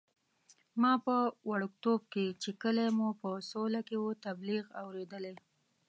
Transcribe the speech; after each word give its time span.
ما 0.81 0.93
په 1.05 1.15
وړکتوب 1.49 2.01
کې 2.13 2.25
چې 2.41 2.49
کلی 2.63 2.87
مو 2.97 3.07
په 3.21 3.29
سوله 3.51 3.79
کې 3.87 3.95
وو، 4.01 4.11
تبلیغ 4.25 4.63
اورېدلی. 4.81 5.35